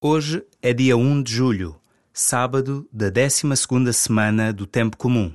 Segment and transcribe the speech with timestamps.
[0.00, 1.74] Hoje é dia 1 de julho,
[2.12, 5.34] sábado da 12ª semana do Tempo Comum.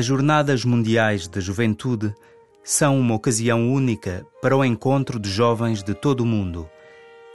[0.00, 2.14] As Jornadas Mundiais da Juventude
[2.64, 6.66] são uma ocasião única para o encontro de jovens de todo o mundo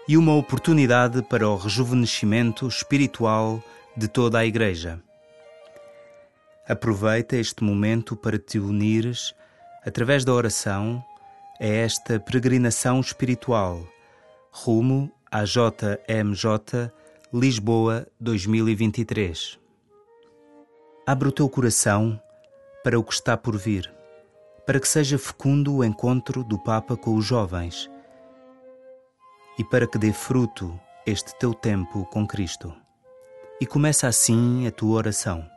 [0.07, 3.63] e uma oportunidade para o rejuvenescimento espiritual
[3.95, 4.99] de toda a Igreja.
[6.67, 9.35] Aproveita este momento para te unires,
[9.85, 11.05] através da oração,
[11.61, 13.87] a esta peregrinação espiritual
[14.49, 16.91] rumo à JMJ
[17.31, 19.59] Lisboa 2023.
[21.05, 22.19] Abre o teu coração
[22.85, 23.91] para o que está por vir,
[24.63, 27.89] para que seja fecundo o encontro do Papa com os jovens
[29.57, 32.71] e para que dê fruto este teu tempo com Cristo.
[33.59, 35.49] E começa assim a tua oração.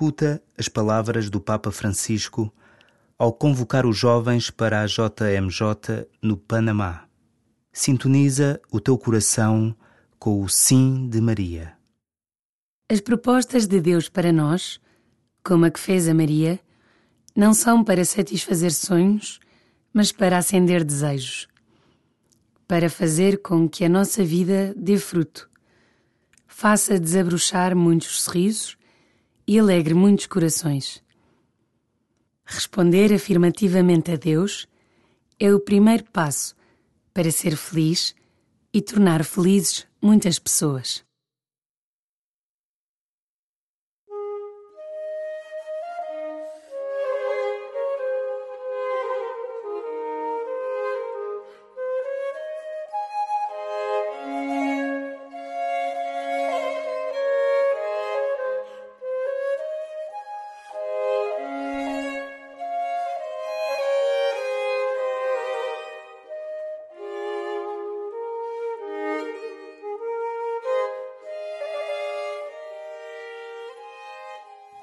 [0.00, 2.50] Escuta as palavras do Papa Francisco
[3.18, 7.04] ao convocar os jovens para a JMJ no Panamá.
[7.70, 9.76] Sintoniza o teu coração
[10.18, 11.76] com o sim de Maria.
[12.90, 14.80] As propostas de Deus para nós,
[15.44, 16.58] como a que fez a Maria,
[17.36, 19.38] não são para satisfazer sonhos,
[19.92, 21.46] mas para acender desejos,
[22.66, 25.50] para fazer com que a nossa vida dê fruto,
[26.46, 28.79] faça desabrochar muitos sorrisos
[29.50, 31.02] e alegre muitos corações.
[32.44, 34.68] Responder afirmativamente a Deus
[35.40, 36.54] é o primeiro passo
[37.12, 38.14] para ser feliz
[38.72, 41.02] e tornar felizes muitas pessoas.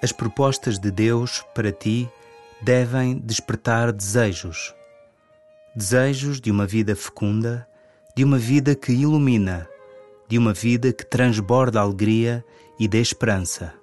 [0.02, 2.10] As propostas de Deus para ti
[2.62, 4.74] devem despertar desejos.
[5.76, 7.68] Desejos de uma vida fecunda,
[8.16, 9.68] de uma vida que ilumina,
[10.28, 12.44] de uma vida que transborda alegria
[12.80, 13.74] e dê esperança.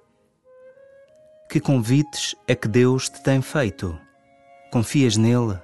[1.49, 3.97] Que convites é que Deus te tem feito?
[4.71, 5.59] Confias nele?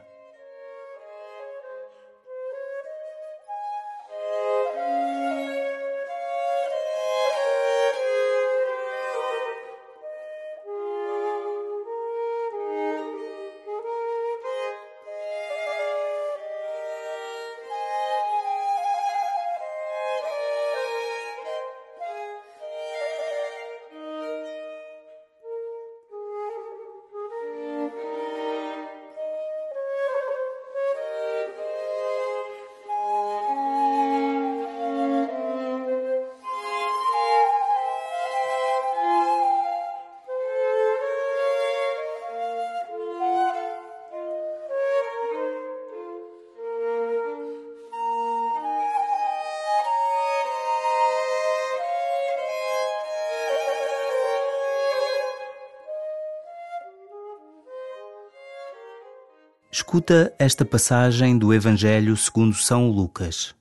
[59.92, 63.54] Escuta esta passagem do Evangelho segundo São Lucas.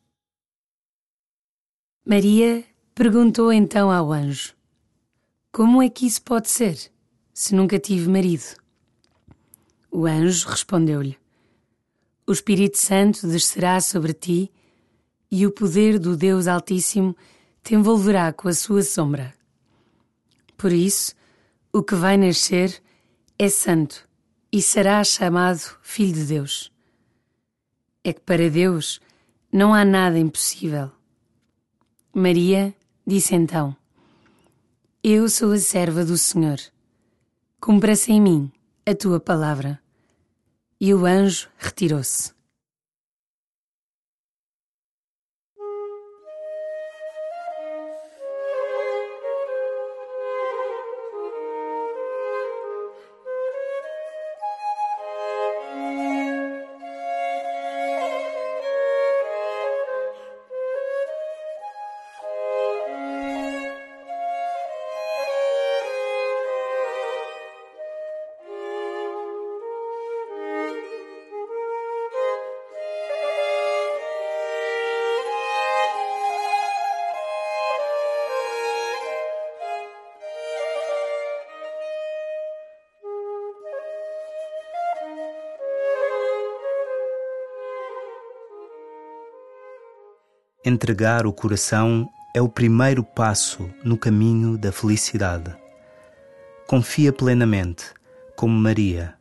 [2.07, 4.55] Maria perguntou então ao anjo:
[5.51, 6.79] Como é que isso pode ser,
[7.35, 8.45] se nunca tive marido?
[9.91, 11.19] O anjo respondeu-lhe:
[12.25, 14.53] O Espírito Santo descerá sobre ti
[15.33, 17.17] e o poder do Deus Altíssimo
[17.61, 19.35] te envolverá com a sua sombra.
[20.57, 21.13] Por isso,
[21.73, 22.81] o que vai nascer
[23.37, 24.09] é santo
[24.53, 26.73] e será chamado Filho de Deus.
[28.03, 29.01] É que para Deus
[29.53, 30.91] não há nada impossível.
[32.13, 32.75] Maria
[33.07, 33.77] disse então:
[35.03, 36.59] Eu sou a serva do Senhor.
[37.61, 38.53] Cumpra-se em mim
[38.87, 39.81] a tua palavra.
[40.81, 42.33] E o anjo retirou-se.
[90.63, 95.57] Entregar o coração é o primeiro passo no caminho da felicidade.
[96.67, 97.87] Confia plenamente,
[98.37, 99.15] como Maria.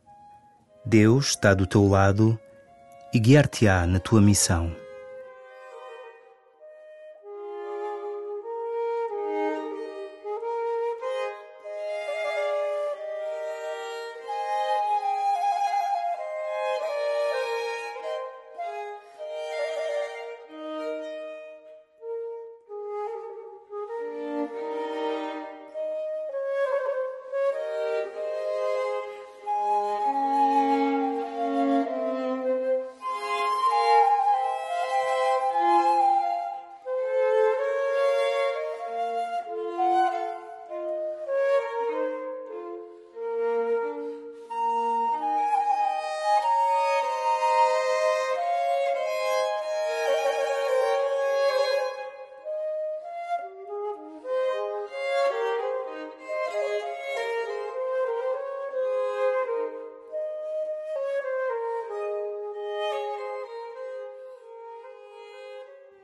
[0.84, 2.38] Deus está do teu lado
[3.10, 4.70] e guiar-te-á na tua missão.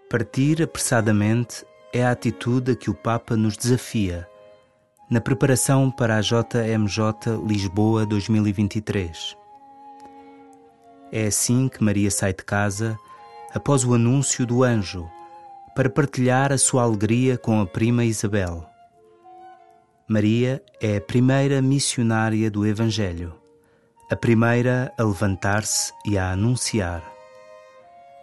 [0.09, 4.25] Partir apressadamente é a atitude a que o Papa nos desafia
[5.11, 9.37] na preparação para a JMJ Lisboa 2023.
[11.11, 12.97] É assim que Maria sai de casa
[13.53, 15.11] após o anúncio do anjo
[15.75, 18.65] para partilhar a sua alegria com a prima Isabel.
[20.07, 23.35] Maria é a primeira missionária do Evangelho,
[24.09, 27.16] a primeira a levantar-se e a anunciar